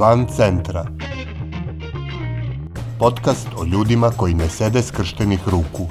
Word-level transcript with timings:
Van 0.00 0.26
centra. 0.36 0.84
Podcast 2.98 3.48
o 3.56 3.64
ljudima 3.64 4.10
koji 4.16 4.34
ne 4.34 4.48
sede 4.48 4.82
skrštenih 4.82 5.48
ruku. 5.48 5.88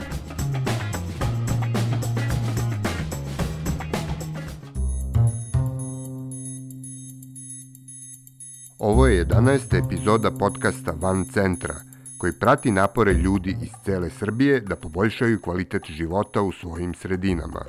Ovo 8.79 9.07
je 9.07 9.25
11. 9.25 9.85
epizoda 9.85 10.31
podcasta 10.31 10.93
Van 11.01 11.25
centra, 11.33 11.75
koji 12.17 12.33
prati 12.39 12.71
napore 12.71 13.13
ljudi 13.13 13.57
iz 13.61 13.71
cele 13.85 14.09
Srbije 14.09 14.59
da 14.59 14.75
poboljšaju 14.75 15.41
kvalitet 15.41 15.83
života 15.85 16.41
u 16.41 16.51
svojim 16.51 16.93
sredinama. 16.93 17.61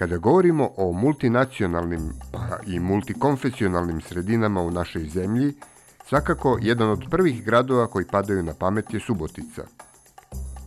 Kada 0.00 0.16
govorimo 0.16 0.70
o 0.76 0.92
multinacionalnim 0.92 2.12
pa 2.32 2.58
i 2.66 2.78
multikonfesionalnim 2.80 4.00
sredinama 4.00 4.62
u 4.62 4.70
našoj 4.70 5.04
zemlji, 5.04 5.54
svakako 6.08 6.58
jedan 6.62 6.90
od 6.90 7.04
prvih 7.10 7.44
gradova 7.44 7.86
koji 7.86 8.04
padaju 8.04 8.42
na 8.42 8.54
pamet 8.54 8.94
je 8.94 9.00
Subotica. 9.00 9.62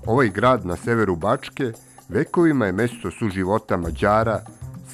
Ovaj 0.05 0.29
grad 0.29 0.65
na 0.65 0.75
severu 0.75 1.15
Bačke 1.15 1.71
vekovima 2.09 2.65
je 2.65 2.71
mesto 2.71 3.11
suživota 3.11 3.77
Mađara, 3.77 4.39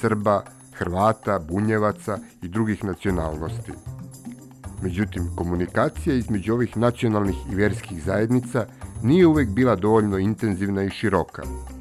Srba, 0.00 0.42
Hrvata, 0.72 1.38
Bunjevaca 1.38 2.18
i 2.42 2.48
drugih 2.48 2.84
nacionalnosti. 2.84 3.72
Međutim, 4.82 5.30
komunikacija 5.36 6.16
između 6.16 6.54
ovih 6.54 6.76
nacionalnih 6.76 7.36
i 7.52 7.54
verskih 7.54 8.04
zajednica 8.04 8.66
nije 9.02 9.26
uvek 9.26 9.48
bila 9.48 9.76
dovoljno 9.76 10.18
intenzivna 10.18 10.82
i 10.82 10.90
široka– 10.90 11.42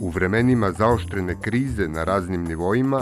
U 0.00 0.10
vremenima 0.10 0.72
zaoštrene 0.72 1.36
krize 1.40 1.88
na 1.88 2.04
raznim 2.04 2.44
nivoima, 2.44 3.00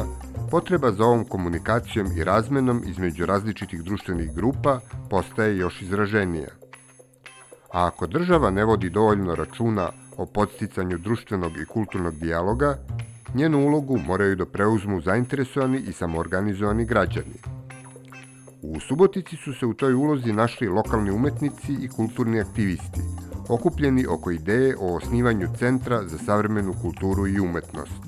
potreba 0.50 0.92
za 0.92 1.04
ovom 1.04 1.24
komunikacijom 1.24 2.06
i 2.16 2.24
razmenom 2.24 2.82
između 2.86 3.26
različitih 3.26 3.82
društvenih 3.82 4.32
grupa 4.34 4.80
postaje 5.10 5.56
još 5.56 5.82
izraženija. 5.82 6.48
A 7.72 7.86
ako 7.86 8.06
država 8.06 8.50
ne 8.50 8.64
vodi 8.64 8.90
dovoljno 8.90 9.34
računa 9.34 9.90
o 10.16 10.26
podsticanju 10.26 10.98
društvenog 10.98 11.52
i 11.62 11.64
kulturnog 11.64 12.14
dijaloga, 12.14 12.78
njenu 13.34 13.66
ulogu 13.66 13.98
moraju 13.98 14.36
da 14.36 14.46
preuzmu 14.46 15.00
zainteresovani 15.00 15.78
i 15.78 15.92
samoorganizovani 15.92 16.84
građani. 16.84 17.40
U 18.62 18.80
Subotici 18.80 19.36
su 19.36 19.52
se 19.52 19.66
u 19.66 19.74
toj 19.74 19.94
ulozi 19.94 20.32
našli 20.32 20.68
lokalni 20.68 21.10
umetnici 21.10 21.72
i 21.80 21.88
kulturni 21.88 22.40
aktivisti– 22.40 23.00
okupljeni 23.48 24.06
oko 24.06 24.30
ideje 24.30 24.76
o 24.80 24.96
osnivanju 24.96 25.48
Centra 25.58 26.08
za 26.08 26.18
savremenu 26.18 26.74
kulturu 26.82 27.26
i 27.26 27.40
umetnost. 27.40 28.00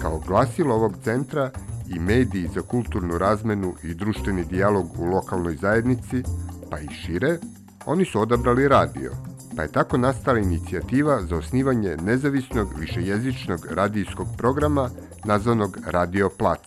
Kao 0.00 0.18
glasilo 0.26 0.74
ovog 0.74 0.94
centra 1.04 1.50
i 1.88 1.98
mediji 1.98 2.50
za 2.54 2.62
kulturnu 2.62 3.18
razmenu 3.18 3.74
i 3.82 3.94
društveni 3.94 4.44
dijalog 4.44 4.86
u 4.98 5.04
lokalnoj 5.04 5.56
zajednici, 5.56 6.22
pa 6.70 6.78
i 6.78 6.88
šire, 6.88 7.38
oni 7.86 8.04
su 8.04 8.20
odabrali 8.20 8.68
radio, 8.68 9.12
pa 9.56 9.62
je 9.62 9.72
tako 9.72 9.98
nastala 9.98 10.38
inicijativa 10.38 11.22
za 11.22 11.36
osnivanje 11.36 11.96
nezavisnog 11.96 12.68
višejezičnog 12.78 13.66
radijskog 13.70 14.26
programa 14.36 14.90
nazvanog 15.24 15.78
Radio 15.86 16.30
Plac. 16.38 16.60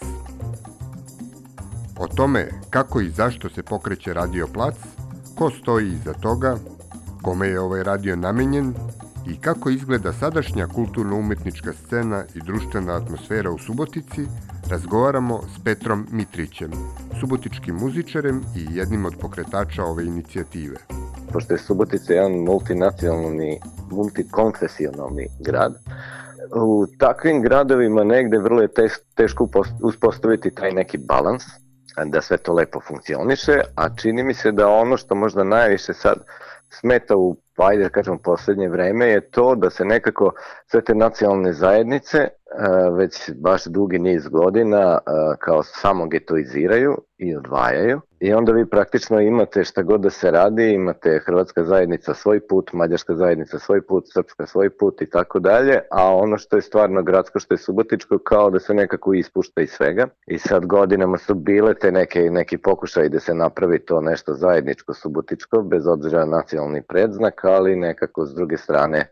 O 1.99 2.07
tome 2.07 2.49
kako 2.69 3.01
i 3.01 3.09
zašto 3.09 3.49
se 3.49 3.63
pokreće 3.63 4.13
Radio 4.13 4.47
Plac, 4.53 4.75
ko 5.35 5.49
stoji 5.49 5.93
iza 5.93 6.13
toga 6.13 6.57
kome 7.21 7.47
je 7.47 7.59
ovaj 7.59 7.83
radio 7.83 8.15
namenjen 8.15 8.73
i 9.29 9.41
kako 9.41 9.69
izgleda 9.69 10.13
sadašnja 10.13 10.67
kulturno-umetnička 10.67 11.73
scena 11.73 12.23
i 12.35 12.39
društvena 12.39 12.95
atmosfera 12.95 13.51
u 13.51 13.57
Subotici, 13.57 14.25
razgovaramo 14.69 15.41
s 15.55 15.63
Petrom 15.63 16.07
Mitrićem, 16.11 16.71
subotičkim 17.19 17.75
muzičarem 17.75 18.41
i 18.55 18.77
jednim 18.77 19.05
od 19.05 19.15
pokretača 19.21 19.83
ove 19.83 20.05
inicijative. 20.05 20.77
Pošto 21.33 21.53
je 21.53 21.57
Subotica 21.57 22.13
jedan 22.13 22.31
multinacionalni, 22.31 23.59
multikonfesionalni 23.91 25.27
grad, 25.39 25.73
u 26.55 26.85
takvim 26.99 27.41
gradovima 27.41 28.03
negde 28.03 28.39
vrlo 28.39 28.61
je 28.61 28.69
teško 29.15 29.47
uspostaviti 29.81 30.51
taj 30.51 30.71
neki 30.71 30.97
balans, 30.97 31.43
da 32.05 32.21
sve 32.21 32.37
to 32.37 32.53
lepo 32.53 32.79
funkcioniše, 32.87 33.61
a 33.75 33.95
čini 33.95 34.23
mi 34.23 34.33
se 34.33 34.51
da 34.51 34.69
ono 34.69 34.97
što 34.97 35.15
možda 35.15 35.43
najviše 35.43 35.93
sad 35.93 36.17
smeta 36.69 37.17
u, 37.17 37.37
ajde 37.57 37.83
da 37.83 37.89
kažem, 37.89 38.17
poslednje 38.17 38.69
vreme 38.69 39.05
je 39.05 39.29
to 39.29 39.55
da 39.55 39.69
se 39.69 39.85
nekako 39.85 40.31
sve 40.65 40.81
te 40.83 40.95
nacionalne 40.95 41.53
zajednice 41.53 42.27
već 42.97 43.31
baš 43.35 43.65
dugi 43.65 43.99
niz 43.99 44.27
godina 44.27 44.99
kao 45.39 45.63
samo 45.63 46.07
getoiziraju 46.07 46.97
i 47.17 47.35
odvajaju 47.35 48.01
i 48.19 48.33
onda 48.33 48.51
vi 48.51 48.69
praktično 48.69 49.19
imate 49.19 49.63
šta 49.63 49.81
god 49.81 50.01
da 50.01 50.09
se 50.09 50.31
radi, 50.31 50.73
imate 50.73 51.21
hrvatska 51.25 51.63
zajednica 51.63 52.13
svoj 52.13 52.39
put, 52.47 52.73
mađarska 52.73 53.15
zajednica 53.15 53.59
svoj 53.59 53.81
put, 53.81 54.05
srpska 54.13 54.45
svoj 54.45 54.69
put 54.69 55.01
i 55.01 55.09
tako 55.09 55.39
dalje, 55.39 55.79
a 55.91 56.15
ono 56.15 56.37
što 56.37 56.55
je 56.55 56.61
stvarno 56.61 57.03
gradsko, 57.03 57.39
što 57.39 57.53
je 57.53 57.57
subotičko, 57.57 58.19
kao 58.19 58.49
da 58.49 58.59
se 58.59 58.73
nekako 58.73 59.13
ispušta 59.13 59.61
iz 59.61 59.69
svega. 59.69 60.07
I 60.27 60.37
sad 60.37 60.65
godinama 60.65 61.17
su 61.17 61.35
bile 61.35 61.73
te 61.73 61.91
neke, 61.91 62.19
neki 62.19 62.57
pokušaj 62.57 63.09
da 63.09 63.19
se 63.19 63.33
napravi 63.33 63.79
to 63.79 64.01
nešto 64.01 64.33
zajedničko 64.33 64.93
subotičko, 64.93 65.61
bez 65.61 65.87
obzira 65.87 66.25
na 66.25 66.37
nacionalni 66.37 66.81
predznak, 66.81 67.45
ali 67.45 67.75
nekako 67.75 68.25
s 68.25 68.33
druge 68.33 68.57
strane 68.57 69.09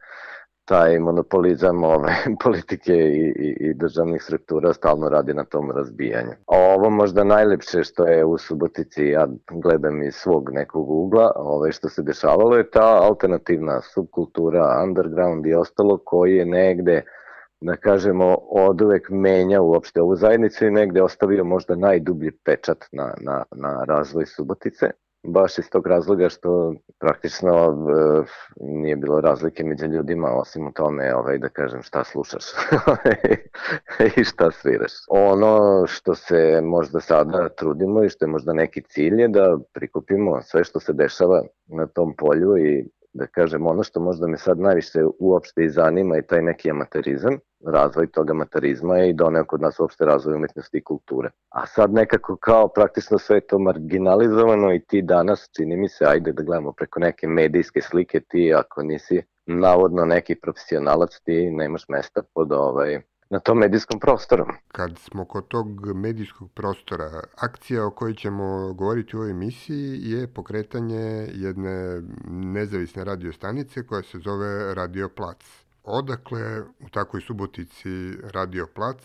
taj 0.66 1.00
monopolizam 1.00 1.84
ove, 1.84 2.14
politike 2.44 2.94
i, 2.94 3.34
i, 3.38 3.58
i 3.59 3.74
državnih 3.74 4.24
struktura 4.24 4.74
stalno 4.74 5.09
radi 5.09 5.34
na 5.34 5.44
tom 5.44 5.72
razbijanju. 5.72 6.31
A 6.48 6.58
ovo 6.58 6.90
možda 6.90 7.24
najlepše 7.24 7.84
što 7.84 8.08
je 8.08 8.26
u 8.26 8.38
Subotici, 8.38 9.06
ja 9.06 9.28
gledam 9.52 10.03
iz 10.03 10.16
svog 10.16 10.50
nekog 10.53 10.90
ugla, 10.90 11.31
ove, 11.36 11.72
što 11.72 11.90
se 11.90 12.02
dešavalo 12.02 12.58
je 12.58 12.70
ta 12.70 13.00
alternativna 13.02 13.81
subkultura, 13.81 14.84
underground 14.84 15.46
i 15.46 15.53
ostalo 15.53 15.98
koji 15.98 16.36
je 16.36 16.46
negde 16.46 17.03
da 17.62 17.76
kažemo, 17.76 18.38
od 18.50 18.82
uvek 18.82 19.09
menja 19.09 19.62
uopšte 19.62 20.02
ovu 20.02 20.16
zajednicu 20.16 20.66
i 20.66 20.72
negde 20.72 21.03
ostavio 21.03 21.44
možda 21.44 21.76
najdublji 21.76 22.32
pečat 22.32 22.86
na, 22.92 23.14
na, 23.22 23.44
na 23.52 23.84
razvoj 23.84 24.26
Subotice 24.26 24.92
baš 25.28 25.58
iz 25.58 25.69
tog 25.69 25.88
razloga 25.88 26.30
što 26.30 26.74
praktično 27.00 27.53
e, 27.53 28.24
nije 28.58 28.96
bilo 28.96 29.22
razlike 29.22 29.63
među 29.63 29.86
ljudima 29.86 30.28
osim 30.31 30.68
u 30.68 30.72
tome 30.72 31.16
ovaj, 31.16 31.38
da 31.38 31.50
kažem 31.50 31.81
šta 31.81 32.03
slušaš 32.03 32.44
i 34.18 34.24
šta 34.24 34.52
sviraš. 34.52 34.91
Ono 35.09 35.84
što 35.88 36.16
se 36.16 36.62
možda 36.64 37.00
sada 37.00 37.50
trudimo 37.50 38.03
i 38.03 38.09
što 38.09 38.25
je 38.25 38.30
možda 38.30 38.53
neki 38.53 38.81
cilj 38.81 39.22
je 39.22 39.28
da 39.28 39.58
prikupimo 39.74 40.41
sve 40.41 40.64
što 40.64 40.80
se 40.80 40.94
dešava 40.94 41.41
na 41.68 41.88
tom 41.88 42.16
polju 42.18 42.58
i 42.58 42.85
da 43.16 43.28
kažem, 43.28 43.68
ono 43.68 43.84
što 43.84 44.00
možda 44.00 44.28
me 44.28 44.38
sad 44.38 44.59
najviše 44.59 45.00
uopšte 45.20 45.64
i 45.64 45.70
zanima 45.70 46.18
i 46.18 46.22
taj 46.22 46.42
neki 46.42 46.70
amaterizam, 46.72 47.38
razvoj 47.66 48.08
tog 48.08 48.30
amaterizma 48.30 49.00
i 49.00 49.14
doneo 49.14 49.46
kod 49.46 49.62
nas 49.62 49.80
uopšte 49.80 50.06
razvoj 50.06 50.36
umetnosti 50.36 50.78
i 50.78 50.84
kulture. 50.84 51.30
A 51.50 51.66
sad 51.66 51.94
nekako 51.94 52.38
kao 52.38 52.68
praktično 52.68 53.18
sve 53.18 53.38
je 53.38 53.48
to 53.48 53.59
marginalizovano 53.59 54.74
i 54.74 54.80
ti 54.80 55.02
danas, 55.02 55.50
čini 55.56 55.78
mi 55.78 55.90
se, 55.90 56.06
ajde 56.06 56.31
da 56.31 56.44
gledamo 56.44 56.72
preko 56.72 57.00
neke 57.00 57.28
medijske 57.28 57.81
slike, 57.81 58.20
ti 58.20 58.53
ako 58.53 58.84
nisi 58.84 59.22
navodno 59.46 60.06
neki 60.06 60.36
profesionalac, 60.36 61.20
ti 61.24 61.52
nemaš 61.52 61.86
mesta 61.90 62.22
pod 62.34 62.52
ovaj, 62.52 63.02
na 63.30 63.40
tom 63.40 63.58
medijskom 63.58 64.00
prostoru. 64.00 64.46
Kad 64.68 64.97
smo 64.97 65.25
kod 65.25 65.47
tog 65.47 65.96
medijskog 65.96 66.52
prostora, 66.53 67.24
akcija 67.36 67.86
o 67.86 67.91
kojoj 67.91 68.13
ćemo 68.13 68.74
govoriti 68.74 69.16
u 69.16 69.19
ovoj 69.19 69.31
emisiji 69.31 70.00
je 70.02 70.28
pokretanje 70.28 71.28
jedne 71.34 72.02
nezavisne 72.30 73.03
radio 73.03 73.34
stanice 73.34 73.88
koja 73.88 74.03
se 74.03 74.19
zove 74.19 74.75
Radio 74.75 75.09
Plac. 75.09 75.38
Odakle 75.84 76.62
u 76.62 76.90
takvoj 76.91 77.22
subotici 77.22 77.90
Radio 78.34 78.67
Plac 78.76 78.97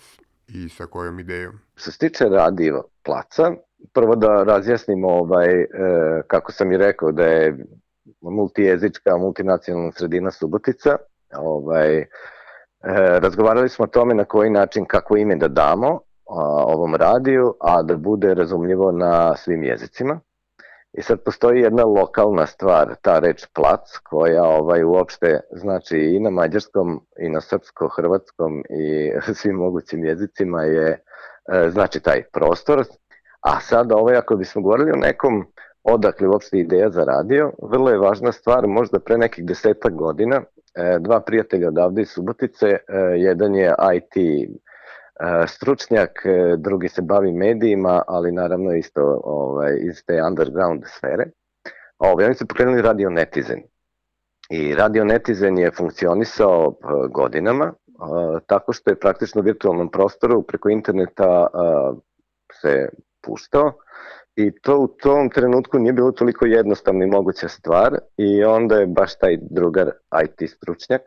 i 0.49 0.69
sa 0.69 0.87
kojom 0.87 1.21
idejom? 1.21 1.53
Što 1.75 1.91
se 1.91 1.99
tiče 1.99 2.25
Radio 2.25 2.83
Placa, 3.05 3.53
prvo 3.93 4.17
da 4.17 4.43
razjasnimo 4.43 5.09
ovaj, 5.09 5.61
e, 5.61 5.67
kako 6.27 6.53
sam 6.53 6.73
i 6.73 6.77
rekao 6.77 7.13
da 7.13 7.25
je 7.25 7.67
multijezička, 8.21 9.17
multinacionalna 9.17 9.93
sredina 9.93 10.31
Subotica, 10.31 10.97
ovaj, 11.37 12.05
E, 12.85 13.21
razgovarali 13.21 13.69
smo 13.69 13.85
o 13.85 13.89
tome 13.89 14.15
na 14.15 14.25
koji 14.25 14.51
način, 14.51 14.85
kako 14.85 15.17
ime 15.17 15.37
da 15.37 15.49
damo 15.49 15.89
a, 15.89 16.01
ovom 16.67 16.95
radiju, 16.95 17.55
a 17.61 17.83
da 17.83 17.97
bude 17.97 18.35
razumljivo 18.35 18.93
na 18.93 19.37
svim 19.37 19.63
jezicima. 19.63 20.21
I 20.93 21.03
sad 21.03 21.21
postoji 21.25 21.61
jedna 21.61 21.85
lokalna 21.85 22.47
stvar, 22.47 22.95
ta 23.03 23.19
reč 23.19 23.47
plac, 23.55 23.99
koja 24.03 24.45
ovaj 24.45 24.85
uopšte 24.85 25.41
znači 25.51 25.99
i 25.99 26.21
na 26.21 26.31
mađarskom 26.31 27.01
i 27.19 27.29
na 27.29 27.41
srpsko-hrvatskom 27.41 28.63
i 28.71 29.13
svim 29.41 29.57
mogućim 29.57 30.05
jezicima 30.05 30.63
je 30.63 30.89
e, 30.89 31.71
znači 31.71 32.01
taj 32.01 32.23
prostor. 32.33 32.85
A 33.41 33.61
sad 33.61 33.93
ovaj 33.93 34.17
ako 34.17 34.37
bismo 34.37 34.63
govorili 34.63 34.93
o 34.93 35.01
nekom 35.01 35.47
odakle 35.83 36.29
uopšte 36.29 36.59
ideja 36.59 36.91
za 36.91 37.05
radio, 37.05 37.53
vrlo 37.63 37.91
je 37.91 37.99
važna 37.99 38.33
stvar, 38.33 38.67
možda 38.67 38.99
pre 39.01 39.19
nekih 39.19 39.45
desetak 39.45 39.95
godina, 39.95 40.43
dva 41.01 41.21
prijatelja 41.21 41.69
odavde 41.69 42.03
iz 42.03 42.09
Subotice, 42.09 42.67
e, 42.67 42.79
jedan 43.17 43.55
je 43.55 43.75
IT 43.95 44.49
stručnjak, 45.47 46.23
drugi 46.57 46.89
se 46.89 47.03
bavi 47.03 47.33
medijima, 47.33 48.03
ali 48.07 48.33
naravno 48.33 48.73
isto 48.73 49.21
ovaj, 49.25 49.77
iz 49.81 50.05
te 50.07 50.23
underground 50.23 50.83
sfere. 50.87 51.25
Ovaj, 51.99 52.25
oni 52.25 52.35
su 52.35 52.47
pokrenuli 52.47 52.83
Radio 52.83 53.11
Netizen. 53.11 53.63
I 54.51 54.75
Radio 54.75 55.05
Netizen 55.05 55.59
je 55.59 55.71
funkcionisao 55.71 56.75
godinama, 57.11 57.73
tako 58.47 58.73
što 58.73 58.91
je 58.91 59.01
praktično 59.01 59.41
u 59.41 59.45
virtualnom 59.45 59.91
prostoru 59.91 60.43
preko 60.43 60.69
interneta 60.69 61.47
se 62.53 62.89
puštao 63.23 63.73
i 64.47 64.53
to 64.63 64.79
u 64.79 64.89
tom 64.89 65.31
trenutku 65.31 65.79
nije 65.79 65.93
bilo 65.93 66.13
toliko 66.13 66.47
jednostavna 66.47 67.05
i 67.05 67.09
moguća 67.09 67.49
stvar 67.49 67.99
i 68.17 68.45
onda 68.45 68.77
je 68.77 68.87
baš 68.87 69.19
taj 69.19 69.39
drugar 69.51 69.91
IT 70.25 70.51
stručnjak, 70.51 71.03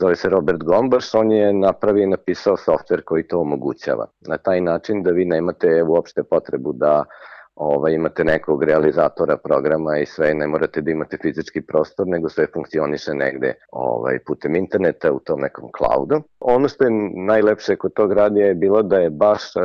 zove 0.00 0.16
se 0.16 0.28
Robert 0.28 0.62
Gombaš, 0.62 1.14
on 1.14 1.32
je 1.32 1.52
napravio 1.52 2.02
i 2.02 2.06
napisao 2.06 2.56
softver 2.56 3.02
koji 3.04 3.26
to 3.28 3.40
omogućava. 3.40 4.06
Na 4.28 4.38
taj 4.38 4.60
način 4.60 5.02
da 5.02 5.10
vi 5.10 5.24
nemate 5.24 5.82
uopšte 5.82 6.22
potrebu 6.22 6.72
da 6.72 6.98
uh, 6.98 7.33
ovaj, 7.56 7.92
imate 7.92 8.24
nekog 8.24 8.62
realizatora 8.62 9.36
programa 9.36 9.98
i 9.98 10.06
sve, 10.06 10.34
ne 10.34 10.46
morate 10.46 10.80
da 10.80 10.90
imate 10.90 11.18
fizički 11.22 11.62
prostor, 11.62 12.06
nego 12.06 12.28
sve 12.28 12.46
funkcioniše 12.54 13.14
negde 13.14 13.54
ovaj, 13.72 14.18
putem 14.26 14.56
interneta 14.56 15.12
u 15.12 15.18
tom 15.18 15.40
nekom 15.40 15.70
cloudu. 15.78 16.22
Ono 16.40 16.68
što 16.68 16.84
je 16.84 16.90
najlepše 17.26 17.76
kod 17.76 17.92
tog 17.92 18.12
radija 18.12 18.46
je 18.46 18.54
bilo 18.54 18.82
da 18.82 18.98
je 18.98 19.10
baš 19.10 19.56
e, 19.56 19.60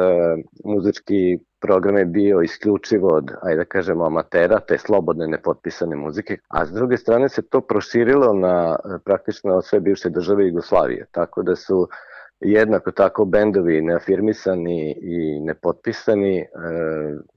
muzički 0.66 1.40
program 1.62 1.98
je 1.98 2.06
bio 2.06 2.42
isključivo 2.42 3.08
od, 3.14 3.32
ajde 3.42 3.58
da 3.58 3.66
kažemo, 3.66 4.06
amatera, 4.06 4.60
te 4.60 4.78
slobodne 4.78 5.28
nepotpisane 5.28 5.96
muzike, 5.96 6.38
a 6.48 6.66
s 6.66 6.72
druge 6.72 6.98
strane 6.98 7.30
se 7.30 7.42
to 7.42 7.62
proširilo 7.62 8.34
na 8.34 8.76
praktično 9.06 9.62
sve 9.62 9.80
bivše 9.80 10.10
države 10.10 10.48
Jugoslavije, 10.48 11.06
tako 11.12 11.44
da 11.44 11.56
su 11.56 11.88
jednako 12.42 12.92
tako 12.92 13.26
bendovi 13.26 13.82
neafirmisani 13.82 14.96
i 15.02 15.40
nepotpisani 15.40 16.38
e, 16.38 16.46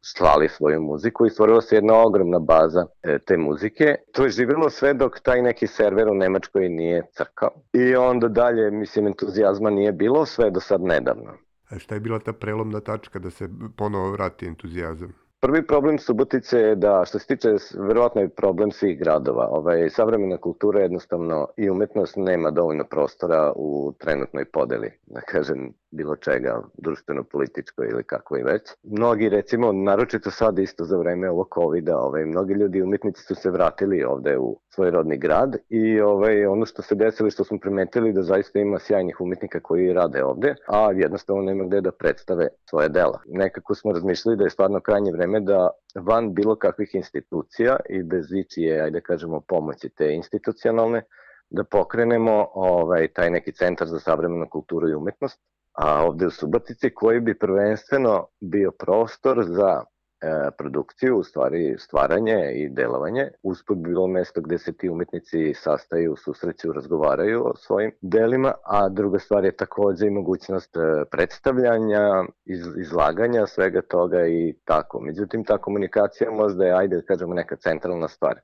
slali 0.00 0.48
svoju 0.48 0.82
muziku 0.82 1.26
i 1.26 1.30
stvorila 1.30 1.60
se 1.60 1.76
jedna 1.76 1.94
ogromna 1.94 2.38
baza 2.38 2.86
e, 3.02 3.18
te 3.18 3.36
muzike. 3.36 3.94
To 4.12 4.24
je 4.24 4.30
živjelo 4.30 4.70
sve 4.70 4.94
dok 4.94 5.20
taj 5.20 5.42
neki 5.42 5.66
server 5.66 6.08
u 6.08 6.14
Nemačkoj 6.14 6.68
nije 6.68 7.02
crkao 7.12 7.50
i 7.72 7.96
onda 7.96 8.28
dalje, 8.28 8.70
mislim, 8.70 9.06
entuzijazma 9.06 9.70
nije 9.70 9.92
bilo 9.92 10.26
sve 10.26 10.50
do 10.50 10.60
sad 10.60 10.80
nedavno. 10.82 11.32
A 11.70 11.78
šta 11.78 11.94
je 11.94 12.00
bila 12.00 12.18
ta 12.18 12.32
prelomna 12.32 12.80
tačka 12.80 13.18
da 13.18 13.30
se 13.30 13.48
ponovo 13.76 14.10
vrati 14.10 14.46
entuzijazam? 14.46 15.21
Prvi 15.42 15.66
problem 15.66 15.98
Subotice 15.98 16.58
je 16.58 16.74
da, 16.74 17.04
što 17.06 17.18
se 17.18 17.26
tiče, 17.26 17.48
verovatno 17.74 18.20
je 18.20 18.28
problem 18.28 18.70
svih 18.70 18.98
gradova. 18.98 19.48
Ovaj, 19.50 19.90
savremena 19.90 20.36
kultura 20.36 20.80
jednostavno 20.80 21.48
i 21.56 21.70
umetnost 21.70 22.16
nema 22.16 22.50
dovoljno 22.50 22.84
prostora 22.84 23.52
u 23.56 23.92
trenutnoj 23.98 24.44
podeli, 24.44 24.90
da 25.06 25.20
kažem, 25.20 25.72
bilo 25.92 26.16
čega, 26.16 26.62
društveno-političko 26.74 27.84
ili 27.84 28.04
kako 28.04 28.36
i 28.36 28.42
već. 28.42 28.62
Mnogi, 28.82 29.28
recimo, 29.28 29.72
naročito 29.72 30.30
sad 30.30 30.58
isto 30.58 30.84
za 30.84 30.96
vreme 30.96 31.30
ovog 31.30 31.48
COVID-a, 31.54 31.98
ovaj, 31.98 32.24
mnogi 32.24 32.54
ljudi 32.54 32.82
umetnici 32.82 33.22
su 33.22 33.34
se 33.34 33.50
vratili 33.50 34.04
ovde 34.04 34.38
u 34.38 34.60
svoj 34.68 34.90
rodni 34.90 35.18
grad 35.18 35.56
i 35.68 36.00
ovaj, 36.00 36.46
ono 36.46 36.66
što 36.66 36.82
se 36.82 36.94
desilo 36.94 37.30
što 37.30 37.44
smo 37.44 37.58
primetili 37.58 38.12
da 38.12 38.22
zaista 38.22 38.58
ima 38.58 38.78
sjajnih 38.78 39.20
umetnika 39.20 39.60
koji 39.60 39.92
rade 39.92 40.24
ovde, 40.24 40.54
a 40.68 40.92
jednostavno 40.92 41.42
nema 41.42 41.64
gde 41.64 41.80
da 41.80 41.92
predstave 41.92 42.48
svoje 42.70 42.88
dela. 42.88 43.20
Nekako 43.26 43.74
smo 43.74 43.92
razmišljali 43.92 44.36
da 44.36 44.44
je 44.44 44.50
stvarno 44.50 44.80
krajnje 44.80 45.12
vreme 45.12 45.40
da 45.40 45.70
van 45.94 46.34
bilo 46.34 46.56
kakvih 46.56 46.94
institucija 46.94 47.76
i 47.88 48.02
bez 48.02 48.32
ičije, 48.32 48.82
ajde 48.82 49.00
da 49.00 49.00
kažemo, 49.00 49.40
pomoći 49.40 49.88
te 49.88 50.14
institucionalne, 50.14 51.02
da 51.50 51.64
pokrenemo 51.64 52.48
ovaj, 52.54 53.08
taj 53.08 53.30
neki 53.30 53.52
centar 53.52 53.88
za 53.88 53.98
savremenu 53.98 54.46
kulturu 54.50 54.88
i 54.88 54.94
umetnost, 54.94 55.40
a 55.72 56.04
ovde 56.04 56.26
u 56.26 56.30
Subotici 56.30 56.90
koji 56.94 57.20
bi 57.20 57.38
prvenstveno 57.38 58.26
bio 58.40 58.70
prostor 58.70 59.44
za 59.44 59.80
e, 59.80 60.50
produkciju, 60.58 61.18
u 61.18 61.22
stvari 61.22 61.76
stvaranje 61.78 62.52
i 62.54 62.68
delovanje. 62.68 63.28
Usput 63.42 63.78
bi 63.78 63.88
bilo 63.88 64.06
mesto 64.06 64.40
gde 64.40 64.58
se 64.58 64.72
ti 64.72 64.88
umetnici 64.88 65.54
sastaju, 65.54 66.16
susreću, 66.16 66.72
razgovaraju 66.72 67.46
o 67.46 67.56
svojim 67.56 67.92
delima, 68.00 68.52
a 68.64 68.88
druga 68.88 69.18
stvar 69.18 69.44
je 69.44 69.56
takođe 69.56 70.06
i 70.06 70.10
mogućnost 70.10 70.76
e, 70.76 70.80
predstavljanja, 71.10 72.24
iz, 72.44 72.66
izlaganja 72.76 73.46
svega 73.46 73.82
toga 73.82 74.26
i 74.26 74.54
tako. 74.64 75.00
Međutim, 75.00 75.44
ta 75.44 75.58
komunikacija 75.58 76.30
možda 76.30 76.64
je, 76.64 76.72
ajde 76.72 76.96
da 76.96 77.02
kažemo, 77.02 77.34
neka 77.34 77.56
centralna 77.56 78.08
stvar. 78.08 78.40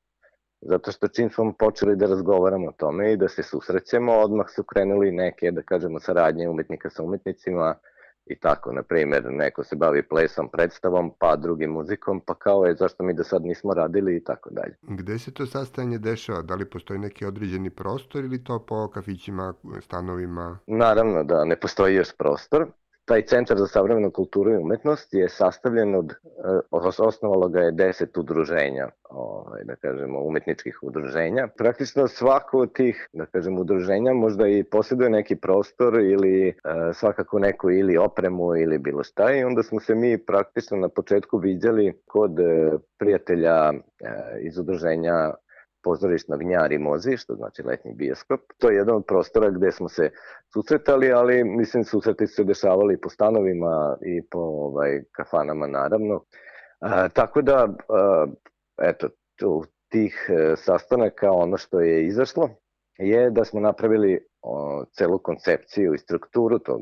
Zato 0.61 0.93
što 0.93 1.09
čim 1.09 1.31
smo 1.31 1.53
počeli 1.53 1.97
da 1.97 2.07
razgovaramo 2.07 2.69
o 2.69 2.73
tome 2.73 3.13
i 3.13 3.17
da 3.17 3.29
se 3.29 3.43
susrećemo, 3.43 4.13
odmah 4.13 4.47
su 4.55 4.63
krenuli 4.63 5.13
neke, 5.13 5.51
da 5.51 5.63
kažemo, 5.63 6.01
saradnje 6.01 6.49
umetnika 6.49 6.91
sa 6.91 7.03
umetnicima 7.03 7.75
i 8.27 8.39
tako, 8.39 8.73
na 8.73 8.83
primjer, 8.83 9.25
neko 9.31 9.65
se 9.65 9.77
bavi 9.77 10.03
plesom, 10.03 10.49
predstavom, 10.53 11.13
pa 11.19 11.37
drugim 11.37 11.71
muzikom, 11.71 12.21
pa 12.21 12.35
kao 12.35 12.65
je, 12.65 12.75
zašto 12.75 13.05
mi 13.05 13.15
do 13.15 13.25
sad 13.25 13.43
nismo 13.43 13.75
radili 13.75 14.17
i 14.17 14.25
tako 14.25 14.51
dalje. 14.51 14.75
Gde 14.83 15.19
se 15.19 15.35
to 15.35 15.47
sastajanje 15.47 15.99
dešava? 15.99 16.43
Da 16.43 16.55
li 16.55 16.71
postoji 16.71 16.99
neki 16.99 17.27
određeni 17.27 17.71
prostor 17.71 18.25
ili 18.25 18.45
to 18.45 18.59
po 18.67 18.89
kafićima, 18.89 19.55
stanovima? 19.81 20.59
Naravno 20.67 21.25
da 21.25 21.45
ne 21.45 21.57
postoji 21.57 21.95
još 21.95 22.17
prostor 22.17 22.67
taj 23.09 23.23
centar 23.23 23.59
za 23.59 23.67
savremenu 23.67 24.11
kulturu 24.11 24.53
i 24.53 24.57
umetnost 24.57 25.15
je 25.15 25.29
sastavljen 25.29 25.95
od, 25.95 26.13
eh, 26.13 26.77
osnovalo 26.99 27.49
ga 27.49 27.61
je 27.61 27.73
deset 27.73 28.17
udruženja, 28.17 28.89
ovaj, 29.11 29.65
da 29.65 29.77
kažemo, 29.77 30.21
umetničkih 30.21 30.79
udruženja. 30.83 31.49
Praktično 31.57 32.09
svako 32.09 32.59
od 32.59 32.73
tih, 32.73 33.09
da 33.13 33.27
kažemo, 33.27 33.61
udruženja 33.61 34.13
možda 34.13 34.49
i 34.49 34.65
posjeduje 34.65 35.11
neki 35.11 35.37
prostor 35.37 36.01
ili 36.01 36.49
e, 36.49 36.55
svakako 36.93 37.39
neku 37.39 37.71
ili 37.71 37.97
opremu 37.97 38.57
ili 38.57 38.79
bilo 38.79 39.05
šta 39.05 39.33
i 39.33 39.45
onda 39.45 39.63
smo 39.63 39.81
se 39.81 39.95
mi 39.95 40.19
praktično 40.19 40.77
na 40.77 40.89
početku 40.89 41.39
viđali 41.39 42.03
kod 42.07 42.41
e, 42.41 42.73
prijatelja 42.99 43.73
e, 43.73 43.75
iz 44.41 44.59
udruženja 44.59 45.35
pozorišna 45.83 46.37
Gnjar 46.37 46.73
i 46.73 46.79
Mozi, 46.79 47.17
što 47.17 47.35
znači 47.35 47.63
letnji 47.63 47.95
bioskop. 47.95 48.41
To 48.59 48.71
je 48.71 48.77
jedan 48.77 48.97
od 48.97 49.05
prostora 49.07 49.51
gde 49.51 49.73
smo 49.73 49.89
se 49.89 50.11
susretali, 50.53 51.13
ali 51.13 51.45
mislim 51.45 51.85
susreti 51.85 52.27
su 52.27 52.35
se 52.35 52.45
dešavali 52.45 53.01
po 53.01 53.09
stanovima 53.09 53.97
i 54.07 54.23
po 54.31 54.39
ovaj, 54.39 55.03
kafanama 55.13 55.67
naravno. 55.67 56.25
A, 56.81 57.09
tako 57.09 57.43
da, 57.43 57.69
a, 57.89 58.27
eto, 58.83 59.09
tu, 59.37 59.65
tih 59.89 60.27
e, 60.29 60.57
sastanaka 60.57 61.31
ono 61.31 61.57
što 61.57 61.81
je 61.81 62.07
izašlo 62.07 62.49
je 62.99 63.31
da 63.31 63.45
smo 63.45 63.61
napravili 63.61 64.27
o, 64.43 64.85
celu 64.93 65.19
koncepciju 65.19 65.95
i 65.95 65.99
strukturu 65.99 66.59
tog 66.59 66.81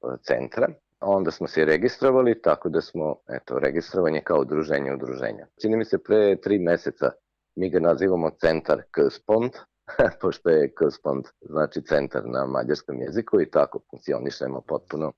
o, 0.00 0.16
centra. 0.16 0.68
Onda 1.00 1.30
smo 1.30 1.46
se 1.46 1.64
registrovali, 1.64 2.42
tako 2.42 2.68
da 2.68 2.80
smo, 2.80 3.16
eto, 3.28 3.58
registrovanje 3.58 4.20
kao 4.24 4.38
udruženje 4.40 4.94
udruženja. 4.94 5.46
Čini 5.62 5.76
mi 5.76 5.84
se 5.84 5.98
pre 5.98 6.36
tri 6.36 6.58
meseca 6.58 7.10
mi 7.56 7.70
ga 7.70 7.80
nazivamo 7.80 8.30
centar 8.30 8.82
Kspond, 8.90 9.50
pošto 10.20 10.50
je 10.50 10.72
Kspond 10.74 11.24
znači 11.40 11.82
centar 11.82 12.22
na 12.26 12.46
mađarskom 12.46 12.96
jeziku 13.00 13.40
i 13.40 13.50
tako 13.50 13.80
funkcionišemo 13.90 14.60
potpuno 14.60 15.12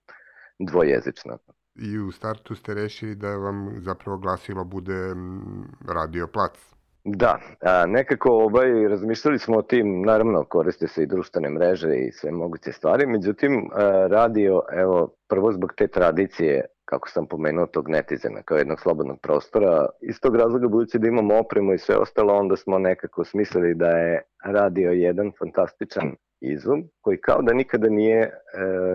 dvojezično. 0.59 1.39
I 1.75 1.99
u 1.99 2.13
startu 2.13 2.55
ste 2.55 2.75
rešili 2.75 3.15
da 3.15 3.37
vam 3.37 3.77
zapravo 3.81 4.19
glasilo 4.19 4.65
bude 4.65 5.15
Radio 5.89 6.27
Plac. 6.27 6.77
Da, 7.05 7.41
a, 7.61 7.87
nekako 7.87 8.31
ovaj, 8.31 8.89
razmišljali 8.89 9.39
smo 9.39 9.57
o 9.57 9.63
tim, 9.63 10.03
naravno 10.03 10.45
koriste 10.45 10.89
se 10.89 11.03
i 11.03 11.07
društvene 11.07 11.51
mreže 11.51 11.97
i 11.97 12.13
sve 12.13 12.31
moguće 12.31 12.73
stvari, 12.73 13.07
međutim 13.07 13.71
a, 13.73 14.07
radio, 14.11 14.63
evo, 14.73 15.15
prvo 15.29 15.53
zbog 15.53 15.73
te 15.77 15.89
tradicije 15.89 16.65
kako 16.87 17.09
sam 17.09 17.27
pomenuo, 17.27 17.67
tog 17.67 17.89
netizena 17.89 18.43
kao 18.43 18.57
jednog 18.59 18.81
slobodnog 18.81 19.21
prostora. 19.21 19.87
Iz 20.01 20.21
tog 20.21 20.37
razloga, 20.37 20.69
budući 20.69 20.99
da 20.99 21.09
imamo 21.09 21.39
opremu 21.39 21.75
i 21.75 21.79
sve 21.79 21.97
ostalo, 21.97 22.35
onda 22.35 22.57
smo 22.57 22.79
nekako 22.79 23.25
smislili 23.25 23.75
da 23.75 23.89
je 23.89 24.23
radio 24.45 24.91
jedan 24.91 25.33
fantastičan 25.39 26.17
izum, 26.41 26.85
koji 27.01 27.21
kao 27.21 27.43
da 27.43 27.53
nikada 27.53 27.89
nije 27.89 28.21
e, 28.21 28.31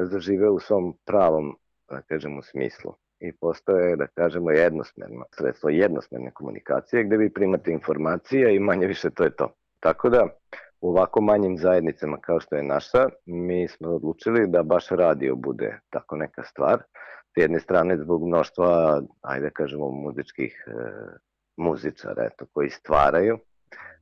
zaživeo 0.04 0.54
u 0.54 0.60
svom 0.60 0.98
pravom, 1.06 1.58
da 1.90 2.02
kažemo, 2.02 2.42
smislu 2.42 2.94
i 3.20 3.34
postoje, 3.34 3.96
da 3.96 4.08
kažemo, 4.08 4.52
jednosmerno 4.52 5.26
sredstvo 5.32 5.70
jednosmerne 5.70 6.32
komunikacije 6.32 7.04
gde 7.04 7.18
vi 7.18 7.34
primate 7.34 7.72
informacije 7.72 8.56
i 8.56 8.60
manje 8.60 8.88
više 8.88 9.10
to 9.10 9.24
je 9.24 9.36
to. 9.36 9.54
Tako 9.80 10.10
da, 10.10 10.28
u 10.82 10.90
ovako 10.90 11.22
manjim 11.22 11.58
zajednicama 11.58 12.18
kao 12.18 12.40
što 12.40 12.56
je 12.56 12.64
naša, 12.64 13.10
mi 13.26 13.68
smo 13.68 13.90
odlučili 13.90 14.48
da 14.48 14.64
baš 14.64 14.90
radio 14.90 15.36
bude 15.36 15.80
tako 15.90 16.16
neka 16.16 16.44
stvar, 16.44 16.84
s 17.34 17.38
jedne 17.38 17.60
strane 17.60 17.98
zbog 17.98 18.28
mnoštva, 18.28 19.02
ajde 19.22 19.46
da 19.46 19.50
kažemo, 19.50 19.92
muzičkih 19.92 20.66
e, 20.68 20.72
muzičara 21.58 22.24
eto, 22.26 22.46
koji 22.54 22.70
stvaraju 22.70 23.38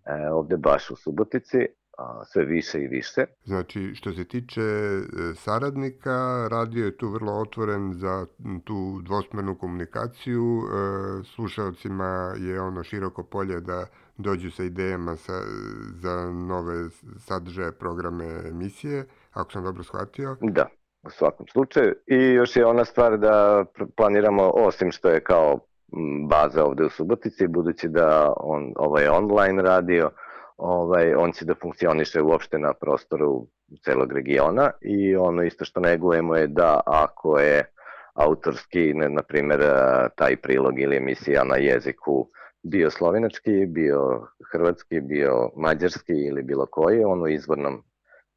e, 0.06 0.30
ovde 0.30 0.58
baš 0.58 0.92
u 0.92 0.96
Subotici, 0.96 1.68
a, 1.98 2.26
sve 2.26 2.46
više 2.46 2.82
i 2.82 2.88
više. 2.88 3.26
Znači, 3.44 3.96
što 3.96 4.14
se 4.14 4.24
tiče 4.24 4.62
e, 4.62 5.02
saradnika, 5.36 6.48
radio 6.52 6.86
je 6.86 6.98
tu 6.98 7.10
vrlo 7.10 7.34
otvoren 7.34 7.94
za 7.94 8.26
tu 8.64 9.02
dvosmernu 9.02 9.58
komunikaciju. 9.58 10.62
E, 10.62 11.24
slušalcima 11.24 12.34
je 12.38 12.62
ono 12.62 12.84
široko 12.84 13.24
polje 13.24 13.60
da 13.60 13.86
dođu 14.18 14.52
sa 14.52 14.64
idejama 14.64 15.16
sa, 15.16 15.34
za 15.94 16.32
nove 16.32 16.90
sadržaje, 17.20 17.72
programe, 17.72 18.26
emisije, 18.50 19.06
ako 19.32 19.52
sam 19.52 19.64
dobro 19.64 19.84
shvatio. 19.84 20.38
Da. 20.42 20.70
U 21.10 21.18
svakom 21.18 21.48
slučaju. 21.48 21.94
I 22.08 22.16
još 22.16 22.56
je 22.56 22.66
ona 22.66 22.86
stvar 22.86 23.18
da 23.18 23.66
planiramo, 23.98 24.52
osim 24.54 24.92
što 24.92 25.10
je 25.10 25.24
kao 25.24 25.60
baza 26.28 26.66
ovde 26.66 26.86
u 26.86 26.90
Subotici, 26.90 27.48
budući 27.48 27.88
da 27.88 28.34
on 28.38 28.74
ovaj 28.76 29.08
online 29.08 29.62
radio, 29.62 30.12
ovaj, 30.58 31.14
on 31.14 31.32
će 31.32 31.46
da 31.46 31.56
funkcioniše 31.62 32.22
uopšte 32.22 32.60
na 32.60 32.74
prostoru 32.74 33.48
celog 33.86 34.14
regiona 34.14 34.72
i 34.82 35.16
ono 35.16 35.44
isto 35.44 35.66
što 35.66 35.80
negujemo 35.80 36.36
je 36.36 36.48
da 36.48 36.80
ako 36.86 37.40
je 37.40 37.74
autorski, 38.14 38.94
ne, 38.94 39.10
na 39.10 39.22
primjer, 39.22 39.62
taj 40.16 40.36
prilog 40.36 40.80
ili 40.80 40.98
emisija 40.98 41.44
na 41.44 41.56
jeziku 41.56 42.28
bio 42.64 42.90
slovenački, 42.90 43.66
bio 43.66 44.28
hrvatski, 44.52 45.00
bio 45.02 45.50
mađarski 45.56 46.14
ili 46.14 46.44
bilo 46.44 46.66
koji, 46.66 47.04
on 47.04 47.22
u 47.22 47.28
izvornom 47.28 47.84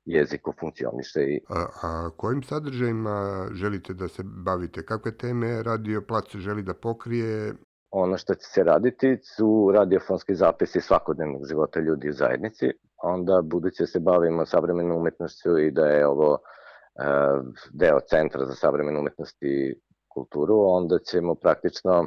jeziku 0.05 0.53
funkcioniše. 0.61 1.21
I... 1.21 1.41
A, 1.49 1.67
a 1.83 2.11
kojim 2.17 2.43
sadržajima 2.43 3.49
želite 3.53 3.95
da 3.95 4.09
se 4.09 4.23
bavite? 4.25 4.85
Kakve 4.85 5.17
teme 5.17 5.63
Radio 5.63 6.03
Plac 6.09 6.37
želi 6.37 6.63
da 6.63 6.75
pokrije? 6.75 7.55
Ono 7.91 8.17
što 8.17 8.35
će 8.35 8.47
se 8.47 8.65
raditi 8.65 9.19
su 9.37 9.71
radiofonski 9.75 10.35
zapisi 10.35 10.81
svakodnevnog 10.81 11.47
života 11.49 11.81
ljudi 11.81 12.09
u 12.09 12.13
zajednici. 12.13 12.67
Onda, 13.03 13.43
budući 13.43 13.83
da 13.83 13.87
se 13.87 14.01
bavimo 14.01 14.47
savremenom 14.47 14.97
umetnošću 14.97 15.59
i 15.59 15.71
da 15.71 15.87
je 15.87 16.07
ovo 16.07 16.35
e, 16.35 16.39
deo 17.73 18.01
Centra 18.01 18.47
za 18.47 18.55
savremenu 18.55 19.01
umetnost 19.01 19.37
i 19.41 19.75
kulturu, 20.09 20.55
onda 20.59 20.99
ćemo 20.99 21.35
praktično 21.35 22.07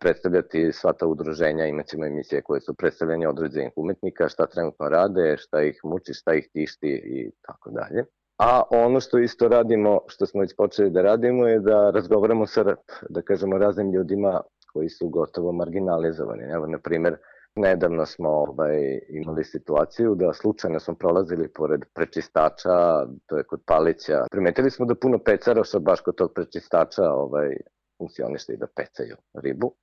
predstavljati 0.00 0.72
sva 0.72 0.92
ta 0.92 1.06
udruženja, 1.06 1.66
imaćemo 1.66 2.06
emisije 2.06 2.42
koje 2.42 2.60
su 2.60 2.74
predstavljanje 2.74 3.28
određenih 3.28 3.72
umetnika, 3.76 4.28
šta 4.28 4.46
trenutno 4.46 4.88
rade, 4.88 5.36
šta 5.36 5.62
ih 5.62 5.80
muči, 5.84 6.14
šta 6.14 6.34
ih 6.34 6.48
tišti 6.52 6.88
i 7.04 7.30
tako 7.46 7.70
dalje. 7.70 8.04
A 8.38 8.62
ono 8.70 9.00
što 9.00 9.18
isto 9.18 9.48
radimo, 9.48 10.00
što 10.06 10.26
smo 10.26 10.40
već 10.40 10.56
počeli 10.56 10.90
da 10.90 11.02
radimo 11.02 11.46
je 11.46 11.60
da 11.60 11.90
razgovaramo 11.90 12.46
sa, 12.46 12.64
da 13.08 13.22
kažemo, 13.22 13.58
raznim 13.58 13.92
ljudima 13.92 14.40
koji 14.72 14.88
su 14.88 15.08
gotovo 15.08 15.52
marginalizovani. 15.52 16.44
Evo, 16.44 16.66
na 16.66 16.78
primer, 16.78 17.16
nedavno 17.56 18.06
smo 18.06 18.28
ovaj, 18.28 19.00
imali 19.08 19.44
situaciju 19.44 20.14
da 20.14 20.32
slučajno 20.32 20.80
smo 20.80 20.94
prolazili 20.94 21.48
pored 21.48 21.84
prečistača, 21.94 23.06
to 23.26 23.36
je 23.36 23.44
kod 23.44 23.60
Palića. 23.66 24.24
Primetili 24.30 24.70
smo 24.70 24.86
da 24.86 24.94
puno 24.94 25.18
pecaroša 25.18 25.78
baš 25.78 26.00
kod 26.00 26.14
tog 26.14 26.32
prečistača 26.34 27.10
ovaj, 27.12 27.56
funkcionište 27.98 28.52
i 28.52 28.56
da 28.56 28.66
pecaju 28.66 29.16
ribu. 29.34 29.74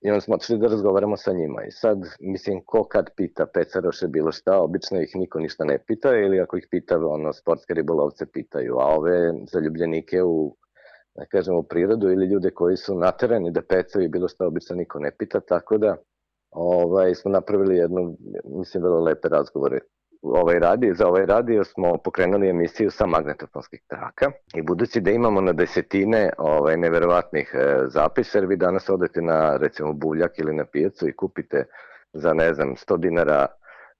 I 0.00 0.10
onda 0.10 0.20
smo 0.20 0.34
otišli 0.34 0.58
da 0.58 0.66
razgovaramo 0.66 1.16
sa 1.16 1.32
njima. 1.32 1.64
I 1.64 1.70
sad, 1.70 1.98
mislim, 2.20 2.62
ko 2.66 2.84
kad 2.84 3.10
pita 3.16 3.46
pecaroše 3.46 4.08
bilo 4.08 4.32
šta, 4.32 4.60
obično 4.60 5.00
ih 5.00 5.10
niko 5.14 5.40
ništa 5.40 5.64
ne 5.64 5.78
pita, 5.86 6.16
ili 6.16 6.40
ako 6.40 6.56
ih 6.56 6.66
pita, 6.70 6.98
ono, 7.06 7.32
sportske 7.32 7.74
ribolovce 7.74 8.26
pitaju, 8.26 8.78
a 8.78 8.86
ove 8.96 9.32
zaljubljenike 9.52 10.22
u 10.22 10.56
da 11.14 11.26
kažem, 11.26 11.54
u 11.56 11.62
prirodu 11.62 12.10
ili 12.10 12.26
ljude 12.26 12.50
koji 12.50 12.76
su 12.76 12.94
naterani 12.98 13.50
da 13.50 13.62
pecaju 13.62 14.08
bilo 14.08 14.28
šta, 14.28 14.46
obično 14.46 14.76
niko 14.76 14.98
ne 14.98 15.10
pita, 15.18 15.40
tako 15.40 15.78
da 15.78 15.96
ovaj, 16.50 17.14
smo 17.14 17.30
napravili 17.30 17.76
jednu, 17.76 18.16
mislim, 18.44 18.82
vrlo 18.82 19.00
lepe 19.00 19.28
razgovore 19.28 19.80
ovaj 20.22 20.58
radio, 20.58 20.94
za 20.94 21.08
ovaj 21.08 21.26
radio 21.26 21.64
smo 21.64 21.98
pokrenuli 22.04 22.48
emisiju 22.48 22.90
sa 22.90 23.06
magnetofonskih 23.06 23.80
traka 23.88 24.30
i 24.54 24.62
budući 24.62 25.00
da 25.00 25.10
imamo 25.10 25.40
na 25.40 25.52
desetine 25.52 26.30
ovaj, 26.38 26.76
neverovatnih 26.76 27.54
e, 27.54 27.84
zapisa, 27.86 28.38
jer 28.38 28.46
vi 28.46 28.56
danas 28.56 28.88
odete 28.88 29.22
na 29.22 29.56
recimo 29.56 29.92
buljak 29.92 30.38
ili 30.38 30.54
na 30.54 30.64
pijacu 30.64 31.08
i 31.08 31.16
kupite 31.16 31.64
za 32.12 32.32
ne 32.34 32.54
znam 32.54 32.74
100 32.76 32.98
dinara 32.98 33.46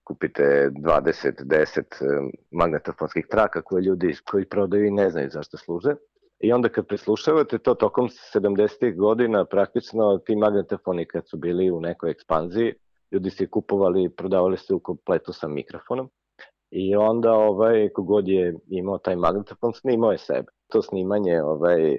kupite 0.03 0.69
20, 0.73 1.43
10 1.43 1.79
e, 1.79 1.85
magnetofonskih 2.51 3.27
traka 3.27 3.61
koje 3.61 3.81
ljudi 3.81 4.15
koji 4.31 4.45
prodaju 4.45 4.85
i 4.85 4.91
ne 4.91 5.09
znaju 5.09 5.29
zašto 5.29 5.57
služe. 5.57 5.95
I 6.39 6.53
onda 6.53 6.69
kad 6.69 6.87
preslušavate 6.87 7.57
to 7.57 7.73
tokom 7.73 8.09
70. 8.35 8.95
godina, 8.95 9.45
praktično 9.45 10.17
ti 10.17 10.35
magnetofoni 10.35 11.05
kad 11.05 11.27
su 11.27 11.37
bili 11.37 11.71
u 11.71 11.81
nekoj 11.81 12.11
ekspanziji, 12.11 12.73
ljudi 13.11 13.29
su 13.29 13.45
kupovali 13.51 14.09
prodavali 14.09 14.57
se 14.57 14.73
u 14.73 14.79
kompletu 14.79 15.33
sa 15.33 15.47
mikrofonom. 15.47 16.09
I 16.71 16.95
onda 16.95 17.33
ovaj, 17.33 17.89
kogod 17.89 18.27
je 18.27 18.55
imao 18.67 18.97
taj 18.97 19.15
magnetofon, 19.15 19.73
snimao 19.73 20.11
je 20.11 20.17
sebe. 20.17 20.47
To 20.67 20.81
snimanje 20.81 21.41
ovaj, 21.43 21.97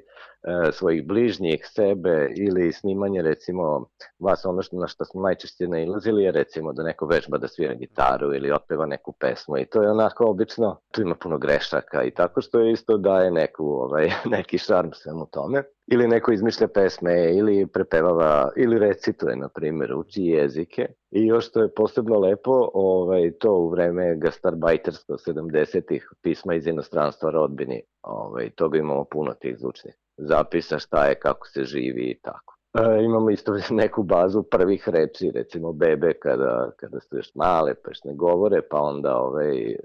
svojih 0.73 1.07
bližnjih, 1.07 1.67
sebe 1.67 2.33
ili 2.37 2.73
snimanje 2.73 3.23
recimo 3.23 3.87
vas 4.19 4.45
ono 4.45 4.63
što, 4.63 4.77
na 4.77 4.87
što 4.87 5.05
smo 5.05 5.23
najčešće 5.23 5.69
nailazili 5.69 6.25
je 6.25 6.33
recimo 6.33 6.73
da 6.73 6.83
neko 6.83 7.07
vežba 7.07 7.39
da 7.39 7.49
svira 7.49 7.75
gitaru 7.75 8.35
ili 8.35 8.53
otpeva 8.53 8.87
neku 8.87 9.13
pesmu 9.13 9.59
i 9.59 9.67
to 9.67 9.83
je 9.83 9.91
onako 9.91 10.25
obično, 10.25 10.81
tu 10.91 11.03
ima 11.03 11.15
puno 11.15 11.39
grešaka 11.39 12.03
i 12.03 12.11
tako 12.11 12.41
što 12.41 12.61
je 12.61 12.73
isto 12.73 12.97
daje 12.97 13.31
neku, 13.31 13.65
ovaj, 13.65 14.11
neki 14.37 14.59
šarm 14.59 14.91
svemu 14.93 15.27
tome. 15.27 15.63
Ili 15.87 16.09
neko 16.09 16.33
izmišlja 16.33 16.69
pesme 16.69 17.35
ili 17.35 17.67
prepevava 17.67 18.51
ili 18.57 18.79
recituje 18.79 19.37
na 19.37 19.49
primjer 19.49 19.95
uči 19.95 20.23
jezike. 20.23 20.87
I 21.11 21.27
još 21.27 21.49
što 21.49 21.63
je 21.63 21.75
posebno 21.75 22.19
lepo 22.19 22.71
ovaj, 22.75 23.33
to 23.39 23.53
u 23.53 23.69
vreme 23.69 24.17
gastarbajtersko 24.17 25.13
70-ih 25.13 26.09
pisma 26.23 26.55
iz 26.55 26.67
inostranstva 26.67 27.31
rodbini 27.31 27.83
ovaj, 28.03 28.51
toga 28.51 28.79
imamo 28.79 29.05
puno 29.05 29.35
tih 29.35 29.59
zvučnih 29.59 29.95
zapisa 30.17 30.79
šta 30.79 31.07
je, 31.07 31.15
kako 31.15 31.49
se 31.49 31.65
živi 31.65 32.03
i 32.03 32.19
tako. 32.23 32.53
E, 32.75 33.05
imamo 33.05 33.31
isto 33.31 33.53
neku 33.71 34.03
bazu 34.03 34.43
prvih 34.43 34.89
reči, 34.89 35.31
recimo 35.35 35.73
bebe 35.73 36.13
kada, 36.13 36.71
kada 36.77 37.01
su 37.01 37.17
još 37.17 37.35
male 37.35 37.75
pa 37.75 37.91
još 37.91 38.05
ne 38.05 38.15
govore, 38.15 38.63
pa 38.71 38.81
onda 38.81 39.17
ovaj, 39.17 39.71
e, 39.71 39.77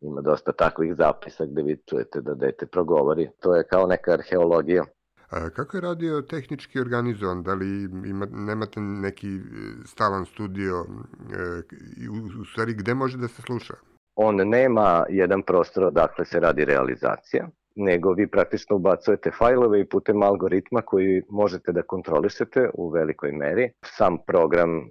ima 0.00 0.20
dosta 0.20 0.52
takvih 0.52 0.94
zapisa 0.94 1.46
gde 1.46 1.62
vi 1.62 1.82
čujete 1.86 2.20
da 2.20 2.34
dete 2.34 2.66
progovori. 2.66 3.30
To 3.40 3.54
je 3.54 3.66
kao 3.66 3.86
neka 3.86 4.12
arheologija. 4.12 4.84
A 5.30 5.50
kako 5.50 5.76
je 5.76 5.80
radio 5.80 6.22
tehnički 6.22 6.80
organizovan? 6.80 7.42
Da 7.42 7.54
li 7.54 7.82
ima, 8.06 8.26
nemate 8.30 8.80
neki 8.80 9.36
e, 9.36 9.40
stalan 9.86 10.24
studio 10.24 10.74
e, 10.74 11.62
u, 12.10 12.40
u 12.40 12.44
stvari 12.44 12.74
gde 12.74 12.94
može 12.94 13.18
da 13.18 13.28
se 13.28 13.42
sluša? 13.42 13.74
On 14.16 14.36
nema 14.36 15.04
jedan 15.08 15.42
prostor 15.42 15.84
odakle 15.84 16.24
se 16.24 16.40
radi 16.40 16.64
realizacija 16.64 17.48
nego 17.74 18.12
vi 18.12 18.26
praktično 18.26 18.76
ubacujete 18.76 19.30
fajlove 19.30 19.80
i 19.80 19.88
putem 19.88 20.22
algoritma 20.22 20.82
koji 20.82 21.22
možete 21.28 21.72
da 21.72 21.82
kontrolišete 21.82 22.70
u 22.74 22.88
velikoj 22.88 23.32
meri, 23.32 23.70
sam 23.84 24.18
program 24.26 24.78
e, 24.78 24.84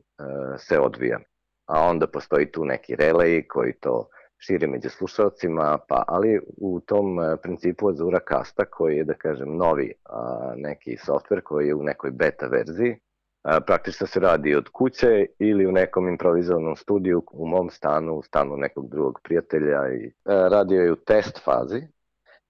se 0.57 0.79
odvija. 0.79 1.19
A 1.65 1.81
onda 1.81 2.07
postoji 2.07 2.51
tu 2.51 2.65
neki 2.65 2.95
relay 2.95 3.47
koji 3.47 3.73
to 3.73 4.07
širi 4.37 4.67
među 4.67 4.89
slušalcima, 4.89 5.77
pa 5.87 6.03
ali 6.07 6.39
u 6.57 6.79
tom 6.79 7.19
e, 7.19 7.37
principu 7.37 7.89
Azura 7.89 8.19
Casta 8.29 8.65
koji 8.65 8.97
je 8.97 9.03
da 9.03 9.13
kažem 9.13 9.57
novi 9.57 9.93
a, 10.05 10.53
neki 10.55 10.97
softver 10.97 11.41
koji 11.41 11.67
je 11.67 11.75
u 11.75 11.83
nekoj 11.83 12.11
beta 12.11 12.47
verziji, 12.47 12.99
a, 13.43 13.59
praktično 13.59 14.07
se 14.07 14.19
radi 14.19 14.55
od 14.55 14.69
kuće 14.69 15.25
ili 15.39 15.67
u 15.67 15.71
nekom 15.71 16.07
improvizovanom 16.07 16.75
studiju 16.75 17.23
u 17.31 17.47
mom 17.47 17.69
stanu, 17.69 18.13
u 18.13 18.23
stanu 18.23 18.57
nekog 18.57 18.89
drugog 18.89 19.19
prijatelja 19.23 19.93
i 19.93 20.11
a, 20.25 20.33
e, 20.33 20.49
radio 20.49 20.81
je 20.81 20.91
u 20.91 20.95
test 20.95 21.43
fazi, 21.43 21.81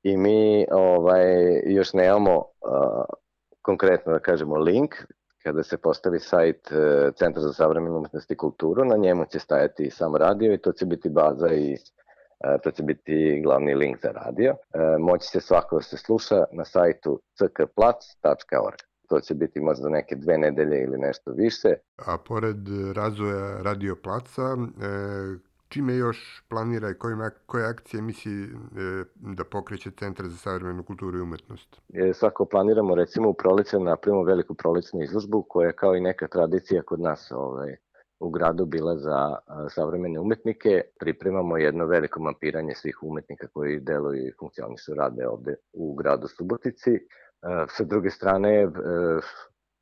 i 0.03 0.17
mi 0.17 0.65
ovaj, 0.71 1.61
još 1.65 1.93
nemamo 1.93 2.37
uh, 2.37 3.05
konkretno 3.61 4.13
da 4.13 4.19
kažemo 4.19 4.57
link 4.57 4.95
kada 5.43 5.63
se 5.63 5.77
postavi 5.77 6.19
sajt 6.19 6.71
uh, 6.71 7.13
Centra 7.15 7.41
za 7.41 7.53
savremenu 7.53 7.97
umetnost 7.97 8.31
i 8.31 8.37
kulturu, 8.37 8.85
na 8.85 8.95
njemu 8.95 9.25
će 9.25 9.39
stajati 9.39 9.89
sam 9.89 10.15
radio 10.15 10.53
i 10.53 10.57
to 10.57 10.71
će 10.71 10.85
biti 10.85 11.09
baza 11.09 11.53
i 11.53 11.73
uh, 11.73 12.61
to 12.63 12.71
će 12.71 12.83
glavni 13.43 13.75
link 13.75 13.97
za 14.01 14.11
radio. 14.11 14.51
Uh, 14.51 14.81
moći 14.99 15.27
se 15.27 15.41
svako 15.41 15.75
da 15.75 15.81
se 15.81 15.97
sluša 15.97 16.43
na 16.51 16.65
sajtu 16.65 17.21
ckplac.org. 17.35 18.77
To 19.09 19.19
će 19.19 19.33
biti 19.33 19.59
možda 19.59 19.89
neke 19.89 20.15
dve 20.15 20.37
nedelje 20.37 20.83
ili 20.83 20.97
nešto 20.97 21.31
više. 21.31 21.73
A 22.05 22.17
pored 22.17 22.57
razvoja 22.95 23.61
Radio 23.61 23.95
Placa, 24.03 24.41
e, 24.41 25.52
čime 25.73 25.95
još 25.95 26.43
planira 26.49 26.89
i 26.89 26.93
kojim, 26.93 27.19
koje 27.45 27.65
akcije 27.65 28.01
misli 28.01 28.43
e, 28.43 28.47
da 29.15 29.43
pokreće 29.43 29.91
Centar 29.91 30.27
za 30.27 30.37
savremenu 30.37 30.83
kulturu 30.83 31.17
i 31.17 31.21
umetnost? 31.21 31.81
E, 31.93 32.13
svako 32.13 32.45
planiramo 32.45 32.95
recimo 32.95 33.29
u 33.29 33.33
proleće 33.33 33.77
da 33.77 33.83
napravimo 33.83 34.23
veliku 34.23 34.53
prolećnu 34.53 35.03
izložbu 35.03 35.45
koja 35.49 35.67
je 35.67 35.75
kao 35.75 35.95
i 35.95 36.01
neka 36.01 36.27
tradicija 36.27 36.83
kod 36.83 36.99
nas 36.99 37.31
ovaj, 37.31 37.75
u 38.19 38.29
gradu 38.29 38.65
bila 38.65 38.97
za 38.97 39.35
savremene 39.69 40.19
umetnike. 40.19 40.81
Pripremamo 40.99 41.57
jedno 41.57 41.85
veliko 41.85 42.21
mapiranje 42.21 42.75
svih 42.75 43.03
umetnika 43.03 43.47
koji 43.47 43.79
deluju 43.79 44.27
i 44.27 44.33
funkcionišu 44.39 44.93
rade 44.93 45.27
ovde 45.27 45.55
u 45.73 45.95
gradu 45.95 46.27
Subotici. 46.27 46.91
E, 46.91 46.99
sa 47.69 47.83
druge 47.83 48.09
strane, 48.09 48.53
e, 48.61 48.69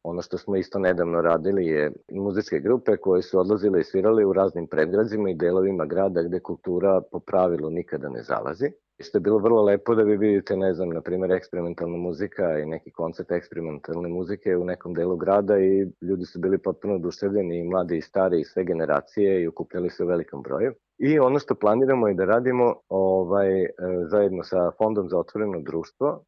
Ono 0.04 0.22
što 0.22 0.38
smo 0.38 0.56
isto 0.56 0.80
nedavno 0.80 1.22
radili 1.22 1.66
je 1.66 1.92
muzičke 2.12 2.60
grupe 2.60 2.98
koje 2.98 3.22
su 3.22 3.40
odlazile 3.40 3.80
i 3.80 3.84
svirale 3.84 4.26
u 4.26 4.34
raznim 4.34 4.68
predgrađima 4.68 5.30
i 5.30 5.36
delovima 5.36 5.86
grada 5.86 6.24
gde 6.24 6.40
kultura 6.40 7.02
po 7.12 7.20
pravilu 7.20 7.70
nikada 7.70 8.10
ne 8.10 8.24
zalazi. 8.24 8.72
Što 9.00 9.18
je 9.18 9.22
bilo 9.22 9.38
vrlo 9.38 9.62
lepo 9.62 9.96
da 9.96 10.04
vi 10.04 10.18
vidite, 10.18 10.58
ne 10.58 10.74
znam, 10.74 10.90
na 10.90 11.02
primjer, 11.02 11.32
eksperimentalna 11.32 11.98
muzika 11.98 12.60
i 12.60 12.66
neki 12.66 12.92
koncert 12.92 13.32
eksperimentalne 13.32 14.10
muzike 14.10 14.58
u 14.58 14.66
nekom 14.66 14.94
delu 14.94 15.16
grada 15.18 15.60
i 15.60 15.88
ljudi 16.02 16.26
su 16.26 16.40
bili 16.40 16.58
potpuno 16.58 16.96
oduševljeni, 16.96 17.60
i 17.60 17.64
mladi 17.64 17.98
i 17.98 18.02
stari 18.02 18.40
i 18.40 18.46
sve 18.46 18.64
generacije 18.64 19.42
i 19.42 19.48
okupljali 19.48 19.90
se 19.90 20.04
u 20.04 20.08
velikom 20.08 20.42
broju. 20.42 20.74
I 20.98 21.20
ono 21.20 21.40
što 21.40 21.56
planiramo 21.56 22.08
je 22.08 22.14
da 22.14 22.26
radimo 22.26 22.76
ovaj, 22.90 23.66
zajedno 24.06 24.44
sa 24.44 24.72
Fondom 24.78 25.10
za 25.10 25.18
otvoreno 25.18 25.60
društvo, 25.60 26.24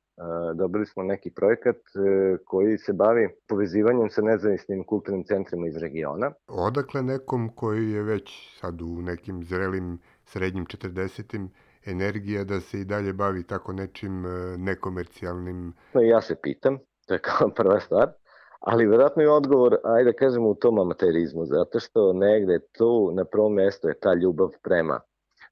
dobili 0.56 0.86
smo 0.86 1.04
neki 1.04 1.32
projekat 1.32 1.76
e, 1.76 2.38
koji 2.46 2.78
se 2.78 2.94
bavi 2.94 3.30
povezivanjem 3.48 4.10
sa 4.10 4.22
nezavisnim 4.22 4.84
kulturnim 4.84 5.24
centrima 5.24 5.68
iz 5.68 5.78
regiona. 5.78 6.32
Odakle 6.48 7.02
nekom 7.02 7.50
koji 7.56 7.92
je 7.92 8.04
već 8.04 8.58
sad 8.60 8.82
u 8.82 9.02
nekim 9.02 9.44
zrelim 9.44 10.00
srednjim 10.26 10.66
40 10.66 11.48
energija 11.86 12.44
da 12.44 12.60
se 12.60 12.80
i 12.80 12.86
dalje 12.86 13.14
bavi 13.14 13.44
tako 13.44 13.74
nečim 13.74 14.26
e, 14.26 14.58
nekomercijalnim? 14.58 15.74
No 15.94 16.02
i 16.02 16.08
ja 16.08 16.22
se 16.22 16.36
pitam, 16.42 16.78
to 17.08 17.14
je 17.14 17.20
kao 17.20 17.50
prva 17.58 17.80
stvar, 17.80 18.12
ali 18.60 18.88
verovatno 18.88 19.22
je 19.22 19.32
odgovor, 19.32 19.78
ajde 19.84 20.12
da 20.12 20.18
kažemo, 20.18 20.50
u 20.50 20.56
tom 20.56 20.80
amaterizmu, 20.80 21.46
zato 21.46 21.80
što 21.80 22.14
negde 22.14 22.60
tu 22.78 23.12
na 23.14 23.26
prvom 23.26 23.54
mestu 23.54 23.88
je 23.88 24.00
ta 24.00 24.14
ljubav 24.14 24.50
prema 24.64 25.00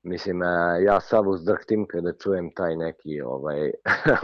Mislim, 0.03 0.41
ja 0.85 0.99
sav 0.99 1.29
uzdrhtim 1.29 1.85
kada 1.87 2.13
čujem 2.13 2.51
taj 2.55 2.75
neki 2.75 3.21
ovaj 3.21 3.71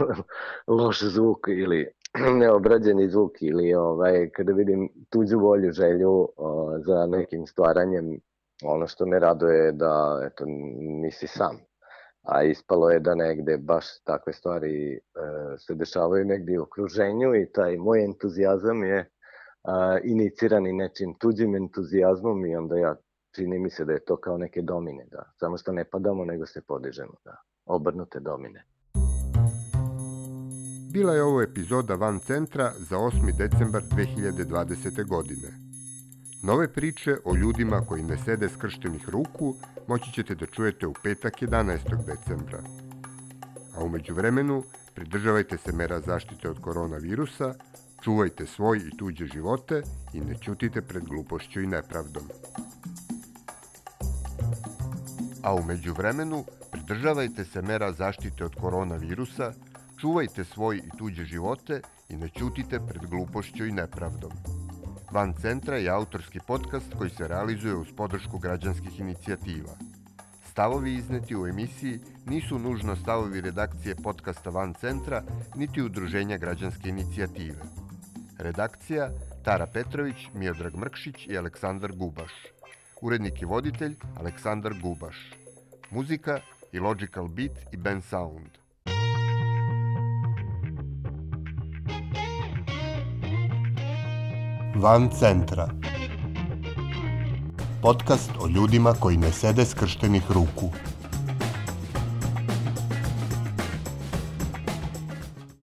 loš 0.78 1.02
zvuk 1.02 1.48
ili 1.48 1.86
neobrađeni 2.40 3.08
zvuk 3.08 3.42
ili 3.42 3.74
ovaj 3.74 4.30
kada 4.30 4.52
vidim 4.52 4.88
tuđu 5.10 5.38
volju, 5.38 5.72
želju 5.72 6.28
o, 6.36 6.78
za 6.86 7.06
nekim 7.06 7.46
stvaranjem, 7.46 8.20
ono 8.64 8.86
što 8.86 9.06
me 9.06 9.18
raduje 9.18 9.72
da 9.72 10.20
eto 10.26 10.44
nisi 11.02 11.26
sam 11.26 11.68
a 12.28 12.42
ispalo 12.42 12.90
je 12.90 13.00
da 13.00 13.14
negde 13.14 13.56
baš 13.56 13.84
takve 14.04 14.32
stvari 14.32 14.94
e, 14.94 14.98
se 15.58 15.74
dešavaju 15.74 16.24
negde 16.24 16.58
u 16.58 16.62
okruženju 16.62 17.34
i 17.34 17.52
taj 17.52 17.76
moj 17.76 18.04
entuzijazam 18.04 18.84
je 18.84 19.10
a, 19.64 19.98
iniciran 20.04 20.66
i 20.66 20.72
nečim 20.72 21.14
tuđim 21.18 21.56
entuzijazmom 21.56 22.46
i 22.46 22.56
onda 22.56 22.76
ja 22.76 22.96
čini 23.38 23.58
mi 23.58 23.70
se 23.70 23.84
da 23.84 23.92
je 23.92 24.04
to 24.04 24.16
kao 24.16 24.38
neke 24.38 24.62
domine, 24.62 25.04
da. 25.10 25.22
Samo 25.40 25.58
što 25.58 25.72
ne 25.72 25.84
padamo, 25.84 26.24
nego 26.24 26.46
se 26.46 26.60
podižemo, 26.60 27.14
da. 27.24 27.36
Obrnute 27.66 28.20
domine. 28.20 28.64
Bila 30.92 31.14
je 31.14 31.22
ovo 31.22 31.42
epizoda 31.42 31.94
Van 31.94 32.18
Centra 32.18 32.72
za 32.78 32.96
8. 32.96 33.36
decembar 33.38 33.82
2020. 33.82 35.08
godine. 35.08 35.48
Nove 36.42 36.72
priče 36.72 37.16
o 37.24 37.34
ljudima 37.34 37.80
koji 37.88 38.02
ne 38.02 38.16
sede 38.16 38.48
skrštenih 38.48 39.08
ruku 39.08 39.54
moći 39.88 40.12
ćete 40.12 40.34
da 40.34 40.46
čujete 40.46 40.86
u 40.86 40.94
petak 41.02 41.42
11. 41.42 42.06
decembra. 42.06 42.62
A 43.76 43.84
umeđu 43.84 44.14
vremenu 44.14 44.62
pridržavajte 44.94 45.56
se 45.56 45.72
mera 45.72 46.00
zaštite 46.00 46.50
od 46.50 46.60
koronavirusa, 46.60 47.54
čuvajte 48.02 48.46
svoj 48.46 48.78
i 48.78 48.96
tuđe 48.96 49.26
živote 49.26 49.82
i 50.14 50.20
ne 50.20 50.34
ćutite 50.34 50.82
pred 50.82 51.04
glupošću 51.04 51.60
i 51.60 51.66
nepravdom. 51.66 52.22
A 55.42 55.54
umeđu 55.54 55.94
vremenu 55.94 56.44
pridržavajte 56.70 57.44
se 57.44 57.62
mera 57.62 57.92
zaštite 57.92 58.44
od 58.44 58.54
koronavirusa, 58.54 59.52
čuvajte 60.00 60.44
svoj 60.44 60.76
i 60.76 60.98
tuđe 60.98 61.24
živote 61.24 61.80
i 62.08 62.16
ne 62.16 62.28
ćutite 62.28 62.80
pred 62.88 63.06
glupošću 63.06 63.66
i 63.66 63.72
nepravdom. 63.72 64.30
Van 65.12 65.34
Centra 65.40 65.76
je 65.76 65.90
autorski 65.90 66.38
podcast 66.46 66.94
koji 66.98 67.10
se 67.10 67.28
realizuje 67.28 67.74
uz 67.74 67.86
podršku 67.96 68.38
građanskih 68.38 69.00
inicijativa. 69.00 69.72
Stavovi 70.50 70.94
izneti 70.94 71.36
u 71.36 71.46
emisiji 71.46 72.00
nisu 72.26 72.58
nužno 72.58 72.96
stavovi 72.96 73.40
redakcije 73.40 73.94
podcasta 73.94 74.50
Van 74.50 74.74
Centra 74.74 75.22
niti 75.56 75.82
udruženja 75.82 76.38
građanske 76.38 76.88
inicijative. 76.88 77.62
Redakcija 78.38 79.10
Tara 79.44 79.66
Petrović, 79.66 80.16
Miodrag 80.34 80.76
Mrkšić 80.76 81.26
i 81.26 81.38
Aleksandar 81.38 81.92
Gubaš. 81.92 82.32
Urednik 83.00 83.42
i 83.42 83.44
voditelj 83.44 83.94
Aleksandar 84.20 84.72
Gubaš. 84.82 85.16
Muzika 85.90 86.40
i 86.72 86.78
Logical 86.78 87.28
Beat 87.28 87.52
i 87.72 87.76
Ben 87.76 88.02
Sound. 88.02 88.48
Van 94.74 95.10
centra. 95.10 95.68
Podcast 97.82 98.30
o 98.40 98.48
ljudima 98.48 98.94
koji 99.00 99.16
ne 99.16 99.32
sede 99.32 99.64
skrštenih 99.64 100.30
ruku. 100.30 100.70